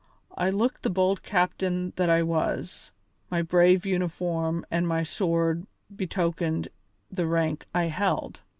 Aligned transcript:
I 0.35 0.49
looked 0.49 0.81
the 0.81 0.89
bold 0.89 1.21
captain 1.21 1.93
that 1.95 2.09
I 2.09 2.23
was; 2.23 2.89
my 3.29 3.43
brave 3.43 3.85
uniform 3.85 4.65
and 4.71 4.87
my 4.87 5.03
sword 5.03 5.67
betokened 5.95 6.69
the 7.11 7.27
rank 7.27 7.67
I 7.71 7.83
held. 7.83 8.41